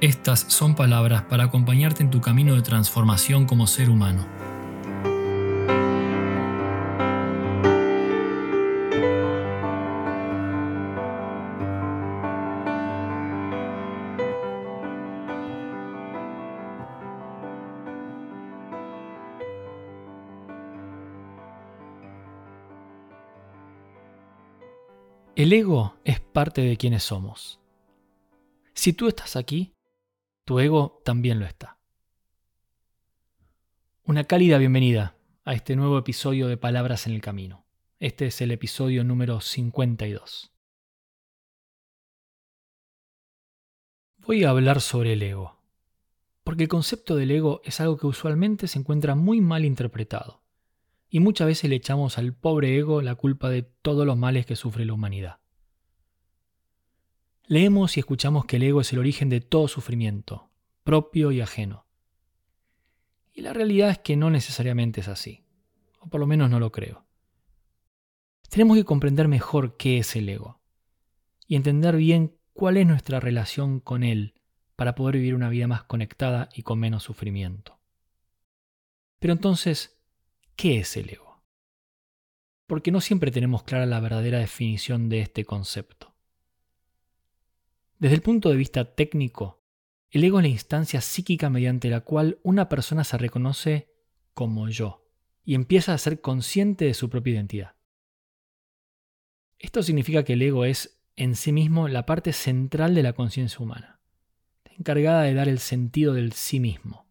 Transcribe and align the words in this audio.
estas 0.00 0.40
son 0.48 0.76
palabras 0.76 1.22
para 1.22 1.44
acompañarte 1.44 2.04
en 2.04 2.10
tu 2.10 2.20
camino 2.20 2.54
de 2.54 2.62
transformación 2.62 3.46
como 3.46 3.66
ser 3.66 3.90
humano. 3.90 4.26
El 25.34 25.52
ego 25.52 25.94
es 26.04 26.20
parte 26.20 26.62
de 26.62 26.76
quienes 26.76 27.04
somos. 27.04 27.60
Si 28.74 28.92
tú 28.92 29.08
estás 29.08 29.34
aquí, 29.34 29.72
tu 30.48 30.60
ego 30.60 31.02
también 31.04 31.40
lo 31.40 31.44
está. 31.44 31.76
Una 34.04 34.24
cálida 34.24 34.56
bienvenida 34.56 35.14
a 35.44 35.52
este 35.52 35.76
nuevo 35.76 35.98
episodio 35.98 36.48
de 36.48 36.56
Palabras 36.56 37.06
en 37.06 37.12
el 37.12 37.20
Camino. 37.20 37.66
Este 37.98 38.28
es 38.28 38.40
el 38.40 38.50
episodio 38.50 39.04
número 39.04 39.42
52. 39.42 40.50
Voy 44.16 44.44
a 44.44 44.48
hablar 44.48 44.80
sobre 44.80 45.12
el 45.12 45.22
ego, 45.22 45.60
porque 46.44 46.62
el 46.62 46.70
concepto 46.70 47.14
del 47.14 47.30
ego 47.30 47.60
es 47.62 47.78
algo 47.82 47.98
que 47.98 48.06
usualmente 48.06 48.68
se 48.68 48.78
encuentra 48.78 49.14
muy 49.14 49.42
mal 49.42 49.66
interpretado, 49.66 50.40
y 51.10 51.20
muchas 51.20 51.46
veces 51.46 51.68
le 51.68 51.76
echamos 51.76 52.16
al 52.16 52.32
pobre 52.32 52.74
ego 52.78 53.02
la 53.02 53.16
culpa 53.16 53.50
de 53.50 53.64
todos 53.64 54.06
los 54.06 54.16
males 54.16 54.46
que 54.46 54.56
sufre 54.56 54.86
la 54.86 54.94
humanidad. 54.94 55.40
Leemos 57.50 57.96
y 57.96 58.00
escuchamos 58.00 58.44
que 58.44 58.56
el 58.56 58.62
ego 58.64 58.82
es 58.82 58.92
el 58.92 58.98
origen 58.98 59.30
de 59.30 59.40
todo 59.40 59.68
sufrimiento, 59.68 60.50
propio 60.84 61.32
y 61.32 61.40
ajeno. 61.40 61.86
Y 63.32 63.40
la 63.40 63.54
realidad 63.54 63.88
es 63.88 63.98
que 63.98 64.16
no 64.16 64.28
necesariamente 64.28 65.00
es 65.00 65.08
así, 65.08 65.46
o 65.98 66.10
por 66.10 66.20
lo 66.20 66.26
menos 66.26 66.50
no 66.50 66.60
lo 66.60 66.70
creo. 66.70 67.06
Tenemos 68.50 68.76
que 68.76 68.84
comprender 68.84 69.28
mejor 69.28 69.78
qué 69.78 69.96
es 69.96 70.14
el 70.14 70.28
ego 70.28 70.60
y 71.46 71.56
entender 71.56 71.96
bien 71.96 72.36
cuál 72.52 72.76
es 72.76 72.86
nuestra 72.86 73.18
relación 73.18 73.80
con 73.80 74.02
él 74.02 74.34
para 74.76 74.94
poder 74.94 75.14
vivir 75.16 75.34
una 75.34 75.48
vida 75.48 75.66
más 75.66 75.84
conectada 75.84 76.50
y 76.52 76.64
con 76.64 76.78
menos 76.78 77.04
sufrimiento. 77.04 77.80
Pero 79.20 79.32
entonces, 79.32 79.98
¿qué 80.54 80.80
es 80.80 80.98
el 80.98 81.08
ego? 81.08 81.42
Porque 82.66 82.92
no 82.92 83.00
siempre 83.00 83.30
tenemos 83.30 83.62
clara 83.62 83.86
la 83.86 84.00
verdadera 84.00 84.38
definición 84.38 85.08
de 85.08 85.22
este 85.22 85.46
concepto. 85.46 86.17
Desde 87.98 88.14
el 88.14 88.22
punto 88.22 88.50
de 88.50 88.56
vista 88.56 88.94
técnico, 88.94 89.64
el 90.10 90.22
ego 90.22 90.38
es 90.38 90.44
la 90.44 90.48
instancia 90.48 91.00
psíquica 91.00 91.50
mediante 91.50 91.90
la 91.90 92.02
cual 92.02 92.38
una 92.44 92.68
persona 92.68 93.02
se 93.02 93.18
reconoce 93.18 93.92
como 94.34 94.68
yo 94.68 95.04
y 95.44 95.54
empieza 95.54 95.94
a 95.94 95.98
ser 95.98 96.20
consciente 96.20 96.84
de 96.84 96.94
su 96.94 97.10
propia 97.10 97.34
identidad. 97.34 97.74
Esto 99.58 99.82
significa 99.82 100.22
que 100.22 100.34
el 100.34 100.42
ego 100.42 100.64
es 100.64 101.02
en 101.16 101.34
sí 101.34 101.50
mismo 101.50 101.88
la 101.88 102.06
parte 102.06 102.32
central 102.32 102.94
de 102.94 103.02
la 103.02 103.14
conciencia 103.14 103.58
humana, 103.58 104.00
encargada 104.64 105.22
de 105.22 105.34
dar 105.34 105.48
el 105.48 105.58
sentido 105.58 106.14
del 106.14 106.32
sí 106.32 106.60
mismo. 106.60 107.08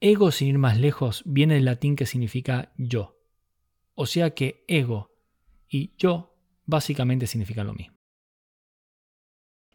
Ego, 0.00 0.30
sin 0.30 0.48
ir 0.48 0.58
más 0.58 0.78
lejos, 0.78 1.22
viene 1.24 1.54
del 1.54 1.64
latín 1.64 1.96
que 1.96 2.04
significa 2.04 2.74
yo, 2.76 3.18
o 3.94 4.04
sea 4.04 4.34
que 4.34 4.64
ego 4.68 5.16
y 5.68 5.94
yo 5.96 6.36
básicamente 6.66 7.26
significan 7.26 7.66
lo 7.66 7.72
mismo. 7.72 7.99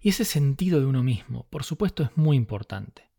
Y 0.06 0.10
ese 0.10 0.24
sentido 0.24 0.80
de 0.80 0.86
uno 0.86 1.02
mismo, 1.02 1.48
por 1.50 1.64
supuesto, 1.64 2.04
es 2.04 2.16
muy 2.16 2.38
importante. 2.38 3.10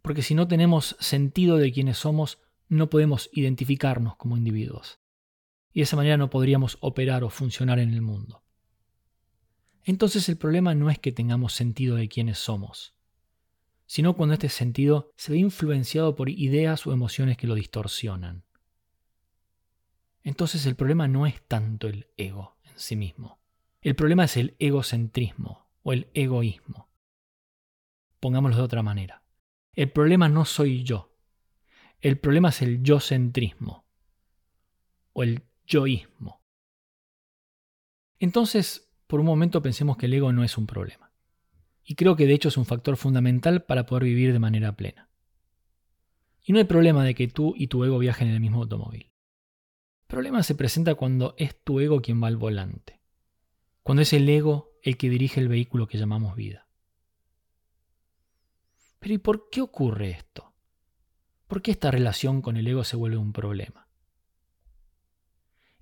Porque 0.00 0.22
si 0.22 0.36
no 0.36 0.46
tenemos 0.46 0.94
sentido 1.00 1.56
de 1.56 1.72
quiénes 1.72 1.98
somos, 1.98 2.38
no 2.68 2.88
podemos 2.88 3.30
identificarnos 3.32 4.14
como 4.14 4.36
individuos. 4.36 5.00
Y 5.72 5.80
de 5.80 5.82
esa 5.82 5.96
manera 5.96 6.16
no 6.16 6.30
podríamos 6.30 6.78
operar 6.82 7.24
o 7.24 7.30
funcionar 7.30 7.80
en 7.80 7.92
el 7.92 8.00
mundo. 8.00 8.44
Entonces 9.82 10.28
el 10.28 10.36
problema 10.36 10.72
no 10.72 10.88
es 10.88 11.00
que 11.00 11.10
tengamos 11.10 11.52
sentido 11.52 11.96
de 11.96 12.08
quiénes 12.08 12.38
somos, 12.38 12.94
sino 13.86 14.14
cuando 14.14 14.34
este 14.34 14.50
sentido 14.50 15.10
se 15.16 15.32
ve 15.32 15.38
influenciado 15.38 16.14
por 16.14 16.30
ideas 16.30 16.86
o 16.86 16.92
emociones 16.92 17.38
que 17.38 17.48
lo 17.48 17.56
distorsionan. 17.56 18.44
Entonces 20.22 20.64
el 20.64 20.76
problema 20.76 21.08
no 21.08 21.26
es 21.26 21.42
tanto 21.48 21.88
el 21.88 22.06
ego 22.16 22.56
en 22.62 22.78
sí 22.78 22.94
mismo. 22.94 23.40
El 23.82 23.96
problema 23.96 24.26
es 24.26 24.36
el 24.36 24.54
egocentrismo, 24.60 25.59
o 25.82 25.92
el 25.92 26.10
egoísmo. 26.14 26.90
Pongámoslo 28.18 28.56
de 28.56 28.62
otra 28.62 28.82
manera. 28.82 29.22
El 29.72 29.90
problema 29.90 30.28
no 30.28 30.44
soy 30.44 30.82
yo. 30.82 31.16
El 32.00 32.18
problema 32.18 32.48
es 32.48 32.62
el 32.62 32.82
yo-centrismo 32.82 33.86
o 35.12 35.22
el 35.22 35.42
yoísmo. 35.66 36.42
Entonces, 38.18 38.92
por 39.06 39.20
un 39.20 39.26
momento 39.26 39.62
pensemos 39.62 39.96
que 39.96 40.06
el 40.06 40.14
ego 40.14 40.32
no 40.32 40.44
es 40.44 40.56
un 40.58 40.66
problema. 40.66 41.12
Y 41.82 41.94
creo 41.94 42.16
que 42.16 42.26
de 42.26 42.34
hecho 42.34 42.48
es 42.48 42.56
un 42.56 42.66
factor 42.66 42.96
fundamental 42.96 43.64
para 43.64 43.86
poder 43.86 44.04
vivir 44.04 44.32
de 44.32 44.38
manera 44.38 44.76
plena. 44.76 45.10
Y 46.44 46.52
no 46.52 46.58
hay 46.58 46.64
problema 46.64 47.04
de 47.04 47.14
que 47.14 47.28
tú 47.28 47.54
y 47.56 47.66
tu 47.66 47.84
ego 47.84 47.98
viajen 47.98 48.28
en 48.28 48.34
el 48.34 48.40
mismo 48.40 48.62
automóvil. 48.62 49.10
El 50.02 50.06
problema 50.06 50.42
se 50.42 50.54
presenta 50.54 50.94
cuando 50.94 51.34
es 51.38 51.62
tu 51.62 51.80
ego 51.80 52.02
quien 52.02 52.22
va 52.22 52.28
al 52.28 52.36
volante. 52.36 53.00
Cuando 53.82 54.02
es 54.02 54.12
el 54.12 54.28
ego 54.28 54.69
el 54.82 54.96
que 54.96 55.10
dirige 55.10 55.40
el 55.40 55.48
vehículo 55.48 55.86
que 55.86 55.98
llamamos 55.98 56.34
vida. 56.34 56.66
Pero 58.98 59.14
¿y 59.14 59.18
por 59.18 59.48
qué 59.50 59.60
ocurre 59.60 60.10
esto? 60.10 60.52
¿Por 61.46 61.62
qué 61.62 61.70
esta 61.72 61.90
relación 61.90 62.42
con 62.42 62.56
el 62.56 62.66
ego 62.66 62.84
se 62.84 62.96
vuelve 62.96 63.16
un 63.16 63.32
problema? 63.32 63.88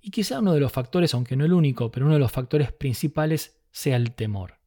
Y 0.01 0.11
quizá 0.11 0.39
uno 0.39 0.53
de 0.53 0.61
los 0.61 0.71
factores, 0.71 1.13
aunque 1.13 1.35
no 1.35 1.45
el 1.45 1.53
único, 1.53 1.91
pero 1.91 2.05
uno 2.05 2.15
de 2.15 2.21
los 2.21 2.31
factores 2.31 2.71
principales 2.71 3.59
sea 3.71 3.97
el 3.97 4.13
temor. 4.13 4.59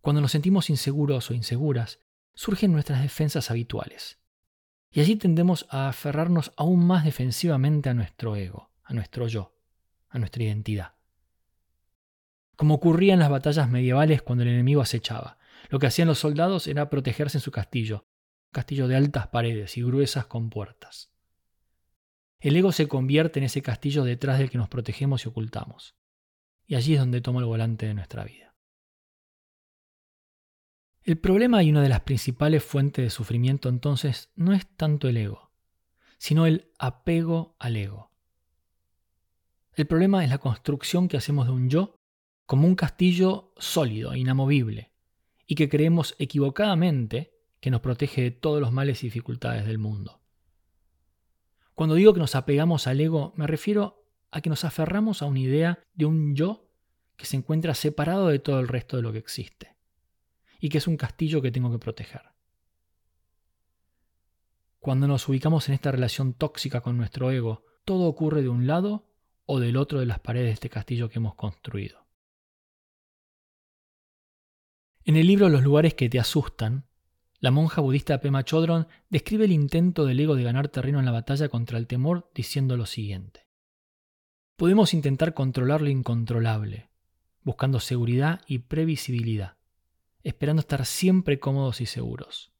Cuando 0.00 0.20
nos 0.20 0.32
sentimos 0.32 0.70
inseguros 0.70 1.30
o 1.30 1.34
inseguras, 1.34 2.00
surgen 2.34 2.72
nuestras 2.72 3.02
defensas 3.02 3.50
habituales. 3.50 4.18
Y 4.90 5.00
allí 5.00 5.16
tendemos 5.16 5.66
a 5.70 5.88
aferrarnos 5.88 6.52
aún 6.56 6.86
más 6.86 7.04
defensivamente 7.04 7.90
a 7.90 7.94
nuestro 7.94 8.36
ego, 8.36 8.70
a 8.84 8.94
nuestro 8.94 9.26
yo, 9.26 9.58
a 10.08 10.18
nuestra 10.18 10.44
identidad 10.44 10.97
como 12.58 12.74
ocurría 12.74 13.14
en 13.14 13.20
las 13.20 13.30
batallas 13.30 13.70
medievales 13.70 14.20
cuando 14.20 14.42
el 14.42 14.50
enemigo 14.50 14.82
acechaba. 14.82 15.38
Lo 15.68 15.78
que 15.78 15.86
hacían 15.86 16.08
los 16.08 16.18
soldados 16.18 16.66
era 16.66 16.90
protegerse 16.90 17.38
en 17.38 17.42
su 17.42 17.52
castillo, 17.52 18.08
un 18.48 18.52
castillo 18.52 18.88
de 18.88 18.96
altas 18.96 19.28
paredes 19.28 19.76
y 19.76 19.82
gruesas 19.84 20.26
con 20.26 20.50
puertas. 20.50 21.12
El 22.40 22.56
ego 22.56 22.72
se 22.72 22.88
convierte 22.88 23.38
en 23.38 23.44
ese 23.44 23.62
castillo 23.62 24.02
detrás 24.02 24.40
del 24.40 24.50
que 24.50 24.58
nos 24.58 24.68
protegemos 24.68 25.24
y 25.24 25.28
ocultamos. 25.28 25.94
Y 26.66 26.74
allí 26.74 26.94
es 26.94 26.98
donde 26.98 27.20
toma 27.20 27.38
el 27.38 27.46
volante 27.46 27.86
de 27.86 27.94
nuestra 27.94 28.24
vida. 28.24 28.56
El 31.04 31.16
problema 31.16 31.62
y 31.62 31.70
una 31.70 31.80
de 31.80 31.90
las 31.90 32.00
principales 32.00 32.64
fuentes 32.64 33.04
de 33.04 33.10
sufrimiento 33.10 33.68
entonces 33.68 34.32
no 34.34 34.52
es 34.52 34.66
tanto 34.66 35.06
el 35.06 35.16
ego, 35.16 35.52
sino 36.18 36.44
el 36.44 36.72
apego 36.80 37.54
al 37.60 37.76
ego. 37.76 38.10
El 39.74 39.86
problema 39.86 40.24
es 40.24 40.30
la 40.30 40.38
construcción 40.38 41.06
que 41.06 41.18
hacemos 41.18 41.46
de 41.46 41.52
un 41.52 41.70
yo 41.70 41.97
como 42.48 42.66
un 42.66 42.76
castillo 42.76 43.52
sólido, 43.58 44.16
inamovible, 44.16 44.90
y 45.46 45.54
que 45.54 45.68
creemos 45.68 46.14
equivocadamente 46.18 47.34
que 47.60 47.70
nos 47.70 47.82
protege 47.82 48.22
de 48.22 48.30
todos 48.30 48.58
los 48.58 48.72
males 48.72 49.02
y 49.02 49.08
dificultades 49.08 49.66
del 49.66 49.76
mundo. 49.76 50.22
Cuando 51.74 51.94
digo 51.94 52.14
que 52.14 52.20
nos 52.20 52.34
apegamos 52.34 52.86
al 52.86 53.02
ego, 53.02 53.34
me 53.36 53.46
refiero 53.46 54.02
a 54.30 54.40
que 54.40 54.48
nos 54.48 54.64
aferramos 54.64 55.20
a 55.20 55.26
una 55.26 55.40
idea 55.40 55.78
de 55.92 56.06
un 56.06 56.34
yo 56.34 56.70
que 57.16 57.26
se 57.26 57.36
encuentra 57.36 57.74
separado 57.74 58.28
de 58.28 58.38
todo 58.38 58.60
el 58.60 58.68
resto 58.68 58.96
de 58.96 59.02
lo 59.02 59.12
que 59.12 59.18
existe, 59.18 59.76
y 60.58 60.70
que 60.70 60.78
es 60.78 60.86
un 60.86 60.96
castillo 60.96 61.42
que 61.42 61.52
tengo 61.52 61.70
que 61.70 61.78
proteger. 61.78 62.22
Cuando 64.78 65.06
nos 65.06 65.28
ubicamos 65.28 65.68
en 65.68 65.74
esta 65.74 65.92
relación 65.92 66.32
tóxica 66.32 66.80
con 66.80 66.96
nuestro 66.96 67.30
ego, 67.30 67.66
todo 67.84 68.06
ocurre 68.06 68.40
de 68.40 68.48
un 68.48 68.66
lado 68.66 69.06
o 69.44 69.60
del 69.60 69.76
otro 69.76 70.00
de 70.00 70.06
las 70.06 70.20
paredes 70.20 70.46
de 70.46 70.54
este 70.54 70.70
castillo 70.70 71.10
que 71.10 71.18
hemos 71.18 71.34
construido. 71.34 72.07
En 75.08 75.16
el 75.16 75.26
libro 75.26 75.48
Los 75.48 75.62
lugares 75.62 75.94
que 75.94 76.10
te 76.10 76.20
asustan, 76.20 76.84
La 77.40 77.50
monja 77.50 77.80
budista 77.80 78.20
Pema 78.20 78.44
Chodron 78.44 78.88
describe 79.08 79.46
el 79.46 79.52
intento 79.52 80.04
del 80.04 80.20
ego 80.20 80.34
de 80.34 80.42
ganar 80.42 80.68
terreno 80.68 80.98
en 80.98 81.06
la 81.06 81.12
batalla 81.12 81.48
contra 81.48 81.78
el 81.78 81.86
temor 81.86 82.30
diciendo 82.34 82.76
lo 82.76 82.84
siguiente. 82.84 83.46
Podemos 84.56 84.92
intentar 84.92 85.32
controlar 85.32 85.80
lo 85.80 85.88
incontrolable, 85.88 86.90
buscando 87.42 87.80
seguridad 87.80 88.42
y 88.46 88.58
previsibilidad, 88.58 89.56
esperando 90.24 90.60
estar 90.60 90.84
siempre 90.84 91.40
cómodos 91.40 91.80
y 91.80 91.86
seguros. 91.86 92.52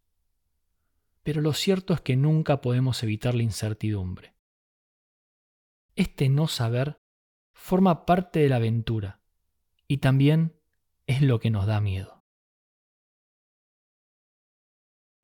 Pero 1.22 1.42
lo 1.42 1.52
cierto 1.52 1.92
es 1.92 2.00
que 2.00 2.16
nunca 2.16 2.62
podemos 2.62 3.02
evitar 3.02 3.34
la 3.34 3.42
incertidumbre. 3.42 4.32
Este 5.96 6.30
no 6.30 6.48
saber 6.48 6.98
forma 7.52 8.06
parte 8.06 8.38
de 8.38 8.48
la 8.48 8.56
aventura 8.56 9.20
y 9.86 9.98
también 9.98 10.54
es 11.06 11.20
lo 11.20 11.40
que 11.40 11.50
nos 11.50 11.66
da 11.66 11.82
miedo. 11.82 12.18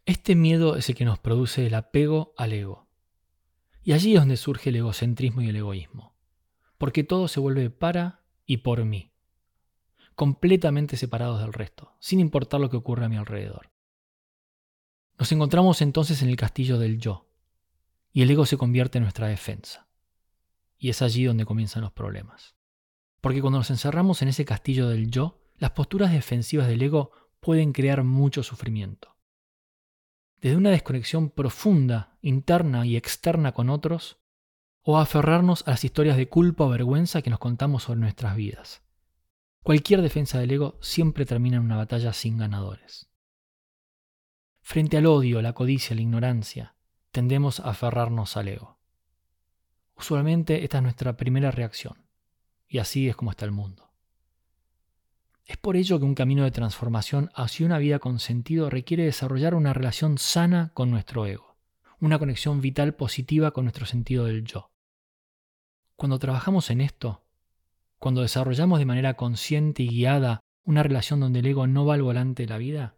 Este 0.07 0.35
miedo 0.35 0.77
es 0.77 0.91
el 0.91 0.95
que 0.95 1.07
nos 1.07 1.19
produce 1.19 1.67
el 1.67 1.75
apego 1.75 2.35
al 2.37 2.53
ego. 2.53 2.91
Y 3.83 3.93
allí 3.93 4.15
es 4.15 4.21
donde 4.21 4.37
surge 4.37 4.69
el 4.69 4.77
egocentrismo 4.77 5.41
y 5.41 5.49
el 5.49 5.57
egoísmo. 5.57 6.15
Porque 6.77 7.05
todo 7.05 7.27
se 7.27 7.41
vuelve 7.41 7.71
para 7.71 8.23
y 8.45 8.59
por 8.59 8.85
mí. 8.85 9.15
Completamente 10.15 10.99
separados 10.99 11.41
del 11.41 11.55
resto, 11.55 11.97
sin 12.01 12.21
importar 12.21 12.61
lo 12.61 12.69
que 12.69 12.77
ocurre 12.77 13.07
a 13.07 13.09
mi 13.09 13.17
alrededor. 13.17 13.73
Nos 15.19 15.33
encontramos 15.33 15.81
entonces 15.81 16.21
en 16.21 16.29
el 16.29 16.37
castillo 16.37 16.79
del 16.79 16.99
yo. 16.99 17.31
Y 18.13 18.21
el 18.21 18.31
ego 18.31 18.45
se 18.45 18.59
convierte 18.59 18.99
en 18.99 19.05
nuestra 19.05 19.29
defensa. 19.29 19.89
Y 20.77 20.91
es 20.91 21.01
allí 21.01 21.25
donde 21.25 21.47
comienzan 21.47 21.81
los 21.81 21.93
problemas. 21.93 22.57
Porque 23.23 23.41
cuando 23.41 23.59
nos 23.59 23.71
encerramos 23.71 24.21
en 24.21 24.29
ese 24.29 24.45
castillo 24.45 24.87
del 24.87 25.11
yo, 25.11 25.41
las 25.57 25.71
posturas 25.71 26.13
defensivas 26.13 26.69
del 26.69 26.83
ego 26.83 27.11
pueden 27.41 27.73
crear 27.73 28.05
mucho 28.05 28.43
sufrimiento 28.43 29.14
desde 30.45 30.59
una 30.59 30.73
desconexión 30.73 31.31
profunda, 31.31 32.19
interna 32.21 32.85
y 32.85 32.99
externa 32.99 33.53
con 33.53 33.71
otros, 33.71 34.19
o 34.83 34.99
aferrarnos 34.99 35.67
a 35.67 35.71
las 35.71 35.85
historias 35.85 36.19
de 36.19 36.29
culpa 36.29 36.65
o 36.65 36.69
vergüenza 36.69 37.23
que 37.23 37.31
nos 37.31 37.39
contamos 37.39 37.85
sobre 37.85 38.01
nuestras 38.01 38.37
vidas. 38.37 38.83
Cualquier 39.63 40.03
defensa 40.03 40.39
del 40.39 40.51
ego 40.51 40.77
siempre 40.83 41.25
termina 41.25 41.57
en 41.57 41.63
una 41.63 41.79
batalla 41.79 42.13
sin 42.13 42.37
ganadores. 42.37 43.11
Frente 44.61 44.99
al 44.99 45.07
odio, 45.07 45.41
la 45.41 45.55
codicia, 45.55 45.97
la 45.97 46.03
ignorancia, 46.03 46.75
tendemos 47.11 47.61
a 47.61 47.71
aferrarnos 47.71 48.37
al 48.37 48.49
ego. 48.49 48.79
Usualmente 49.97 50.63
esta 50.63 50.77
es 50.77 50.83
nuestra 50.83 51.17
primera 51.17 51.53
reacción, 51.53 52.05
y 52.69 52.81
así 52.81 53.09
es 53.09 53.17
como 53.17 53.31
está 53.31 53.47
el 53.47 53.53
mundo. 53.53 53.84
Es 55.47 55.59
por 55.59 55.77
ello 55.77 55.99
que 55.99 56.07
un 56.07 56.15
camino 56.15 56.45
de 56.45 56.51
transformación 56.51 57.31
hacia 57.35 57.67
una 57.67 57.79
vida 57.79 57.99
con 57.99 58.19
sentido 58.19 58.71
requiere 58.71 59.05
desarrollar 59.05 59.55
una 59.55 59.75
relación 59.75 60.17
sana 60.17 60.71
con 60.73 60.91
nuestro 60.91 61.27
ego, 61.27 61.57
una 62.01 62.19
conexión 62.19 62.63
vital 62.63 62.95
positiva 62.95 63.51
con 63.51 63.65
nuestro 63.65 63.85
sentido 63.85 64.25
del 64.25 64.45
yo. 64.45 64.71
Cuando 65.97 66.19
trabajamos 66.19 66.71
en 66.71 66.81
esto, 66.81 67.25
cuando 67.99 68.23
desarrollamos 68.23 68.79
de 68.79 68.87
manera 68.87 69.15
consciente 69.15 69.83
y 69.83 69.89
guiada 69.89 70.41
una 70.65 70.83
relación 70.83 71.21
donde 71.21 71.41
el 71.41 71.47
ego 71.47 71.67
no 71.67 71.85
va 71.85 71.95
al 71.95 72.03
volante 72.03 72.45
de 72.45 72.49
la 72.49 72.59
vida, 72.59 72.97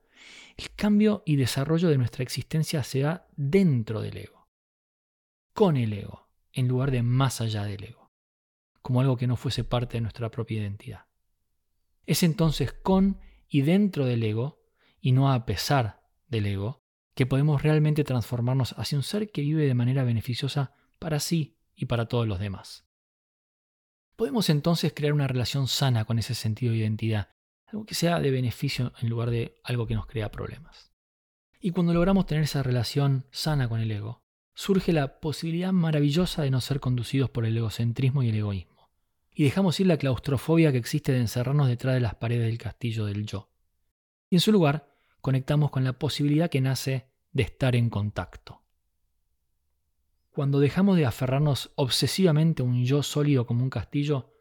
el 0.57 0.71
cambio 0.71 1.25
y 1.27 1.37
desarrollo 1.37 1.89
de 1.89 1.99
nuestra 1.99 2.23
existencia 2.23 2.85
se 2.85 3.01
da 3.01 3.27
dentro 3.37 4.01
del 4.01 4.19
ego, 4.19 4.49
con 5.53 5.77
el 5.77 5.93
ego, 5.93 6.29
en 6.53 6.69
lugar 6.69 6.93
de 6.93 7.03
más 7.03 7.41
allá 7.41 7.65
del 7.65 7.83
ego, 7.85 8.13
como 8.83 9.01
algo 9.01 9.17
que 9.17 9.27
no 9.27 9.37
fuese 9.37 9.65
parte 9.65 9.97
de 9.97 10.03
nuestra 10.03 10.31
propia 10.31 10.61
identidad. 10.61 11.07
Es 12.07 12.23
entonces 12.23 12.73
con 12.73 13.21
y 13.49 13.63
dentro 13.63 14.07
del 14.07 14.23
ego, 14.23 14.63
y 15.01 15.13
no 15.13 15.33
a 15.33 15.45
pesar 15.45 16.03
del 16.29 16.47
ego, 16.47 16.85
que 17.15 17.27
podemos 17.27 17.63
realmente 17.63 18.05
transformarnos 18.05 18.75
hacia 18.79 18.99
un 18.99 19.03
ser 19.03 19.31
que 19.31 19.43
vive 19.43 19.67
de 19.67 19.75
manera 19.75 20.05
beneficiosa 20.05 20.75
para 20.99 21.19
sí 21.19 21.59
y 21.75 21.87
para 21.87 22.07
todos 22.07 22.27
los 22.27 22.39
demás. 22.39 22.87
Podemos 24.15 24.49
entonces 24.51 24.93
crear 24.95 25.13
una 25.13 25.27
relación 25.27 25.69
sana 25.69 26.05
con 26.05 26.19
ese 26.19 26.35
sentido 26.35 26.73
de 26.73 26.79
identidad, 26.79 27.31
algo 27.67 27.85
que 27.85 27.95
sea 27.95 28.21
de 28.21 28.31
beneficio 28.31 28.93
en 29.01 29.09
lugar 29.09 29.31
de 29.31 29.61
algo 29.65 29.87
que 29.87 29.95
nos 29.95 30.07
crea 30.07 30.31
problemas. 30.31 30.93
Y 31.61 31.71
cuando 31.71 31.93
logramos 31.93 32.27
tener 32.27 32.45
esa 32.45 32.63
relación 32.63 33.27
sana 33.31 33.69
con 33.69 33.81
el 33.81 33.91
ego, 33.91 34.23
surge 34.55 34.93
la 34.93 35.21
posibilidad 35.21 35.73
maravillosa 35.73 36.43
de 36.43 36.51
no 36.51 36.61
ser 36.61 36.81
conducidos 36.81 37.31
por 37.31 37.45
el 37.45 37.57
egocentrismo 37.57 38.23
y 38.23 38.29
el 38.29 38.37
egoísmo 38.37 38.76
y 39.39 39.45
dejamos 39.45 39.79
ir 39.81 39.87
la 39.87 39.99
claustrofobia 39.99 40.73
que 40.73 40.79
existe 40.79 41.13
de 41.13 41.21
encerrarnos 41.21 41.69
detrás 41.69 41.95
de 41.95 42.01
las 42.01 42.15
paredes 42.15 42.47
del 42.47 42.57
castillo 42.57 43.05
del 43.05 43.27
yo. 43.27 43.51
Y 44.31 44.37
en 44.37 44.41
su 44.41 44.51
lugar, 44.51 44.89
conectamos 45.21 45.71
con 45.71 45.85
la 45.85 45.93
posibilidad 45.93 46.49
que 46.49 46.63
nace 46.63 47.11
de 47.33 47.43
estar 47.43 47.77
en 47.77 47.91
contacto. 47.91 48.63
Cuando 50.31 50.59
dejamos 50.59 50.97
de 50.97 51.05
aferrarnos 51.05 51.71
obsesivamente 51.75 52.63
a 52.63 52.65
un 52.65 52.87
yo 52.87 53.03
sólido 53.03 53.47
como 53.47 53.63
un 53.63 53.69
castillo, 53.69 54.33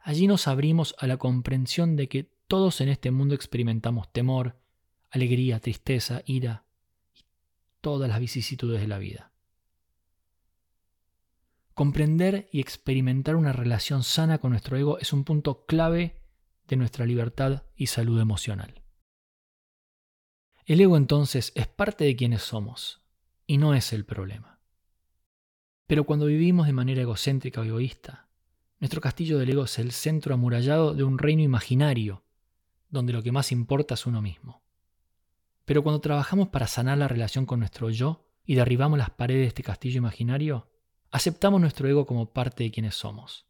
allí 0.00 0.28
nos 0.28 0.46
abrimos 0.46 0.94
a 1.00 1.08
la 1.08 1.16
comprensión 1.16 1.96
de 1.96 2.08
que 2.08 2.32
todos 2.46 2.80
en 2.80 2.88
este 2.88 3.10
mundo 3.10 3.34
experimentamos 3.34 4.12
temor, 4.12 4.60
alegría, 5.10 5.58
tristeza, 5.58 6.22
ira 6.24 6.66
y 7.16 7.24
todas 7.80 8.08
las 8.08 8.20
vicisitudes 8.20 8.80
de 8.80 8.86
la 8.86 8.98
vida. 8.98 9.29
Comprender 11.80 12.46
y 12.52 12.60
experimentar 12.60 13.36
una 13.36 13.54
relación 13.54 14.02
sana 14.02 14.36
con 14.36 14.50
nuestro 14.50 14.76
ego 14.76 14.98
es 14.98 15.14
un 15.14 15.24
punto 15.24 15.64
clave 15.64 16.20
de 16.68 16.76
nuestra 16.76 17.06
libertad 17.06 17.62
y 17.74 17.86
salud 17.86 18.20
emocional. 18.20 18.82
El 20.66 20.82
ego 20.82 20.98
entonces 20.98 21.52
es 21.54 21.68
parte 21.68 22.04
de 22.04 22.16
quienes 22.16 22.42
somos 22.42 23.00
y 23.46 23.56
no 23.56 23.72
es 23.72 23.94
el 23.94 24.04
problema. 24.04 24.60
Pero 25.86 26.04
cuando 26.04 26.26
vivimos 26.26 26.66
de 26.66 26.74
manera 26.74 27.00
egocéntrica 27.00 27.62
o 27.62 27.64
egoísta, 27.64 28.28
nuestro 28.78 29.00
castillo 29.00 29.38
del 29.38 29.48
ego 29.48 29.64
es 29.64 29.78
el 29.78 29.92
centro 29.92 30.34
amurallado 30.34 30.92
de 30.92 31.04
un 31.04 31.16
reino 31.16 31.40
imaginario, 31.40 32.24
donde 32.90 33.14
lo 33.14 33.22
que 33.22 33.32
más 33.32 33.52
importa 33.52 33.94
es 33.94 34.04
uno 34.04 34.20
mismo. 34.20 34.62
Pero 35.64 35.82
cuando 35.82 36.02
trabajamos 36.02 36.48
para 36.48 36.66
sanar 36.66 36.98
la 36.98 37.08
relación 37.08 37.46
con 37.46 37.60
nuestro 37.60 37.88
yo 37.88 38.28
y 38.44 38.56
derribamos 38.56 38.98
las 38.98 39.08
paredes 39.08 39.44
de 39.44 39.48
este 39.48 39.62
castillo 39.62 39.96
imaginario, 39.96 40.69
Aceptamos 41.10 41.60
nuestro 41.60 41.88
ego 41.88 42.06
como 42.06 42.32
parte 42.32 42.62
de 42.62 42.70
quienes 42.70 42.94
somos, 42.94 43.46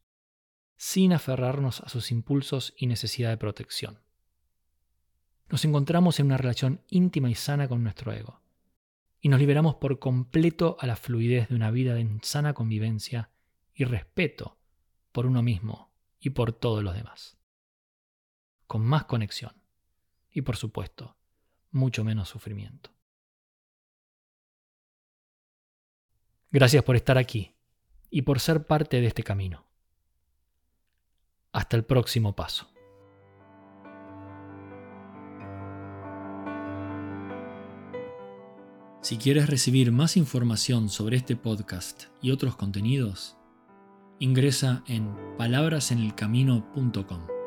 sin 0.76 1.12
aferrarnos 1.12 1.80
a 1.80 1.90
sus 1.90 2.10
impulsos 2.10 2.72
y 2.76 2.86
necesidad 2.86 3.28
de 3.28 3.36
protección. 3.36 4.00
Nos 5.50 5.64
encontramos 5.66 6.18
en 6.18 6.26
una 6.26 6.38
relación 6.38 6.80
íntima 6.88 7.28
y 7.28 7.34
sana 7.34 7.68
con 7.68 7.82
nuestro 7.82 8.12
ego, 8.12 8.40
y 9.20 9.28
nos 9.28 9.40
liberamos 9.40 9.74
por 9.74 9.98
completo 9.98 10.78
a 10.80 10.86
la 10.86 10.96
fluidez 10.96 11.50
de 11.50 11.54
una 11.54 11.70
vida 11.70 12.00
en 12.00 12.20
sana 12.22 12.54
convivencia 12.54 13.30
y 13.74 13.84
respeto 13.84 14.56
por 15.12 15.26
uno 15.26 15.42
mismo 15.42 15.92
y 16.18 16.30
por 16.30 16.54
todos 16.54 16.82
los 16.82 16.94
demás. 16.94 17.36
Con 18.66 18.82
más 18.82 19.04
conexión 19.04 19.52
y, 20.30 20.42
por 20.42 20.56
supuesto, 20.56 21.16
mucho 21.72 22.04
menos 22.04 22.30
sufrimiento. 22.30 22.90
Gracias 26.50 26.82
por 26.82 26.96
estar 26.96 27.18
aquí 27.18 27.54
y 28.10 28.22
por 28.22 28.40
ser 28.40 28.66
parte 28.66 29.00
de 29.00 29.06
este 29.06 29.22
camino. 29.22 29.66
Hasta 31.52 31.76
el 31.76 31.84
próximo 31.84 32.36
paso. 32.36 32.68
Si 39.02 39.16
quieres 39.16 39.48
recibir 39.48 39.92
más 39.92 40.16
información 40.16 40.90
sobre 40.90 41.16
este 41.16 41.34
podcast 41.34 42.04
y 42.20 42.32
otros 42.32 42.56
contenidos, 42.56 43.38
ingresa 44.18 44.84
en 44.86 45.16
palabrasenelcamino.com. 45.38 47.39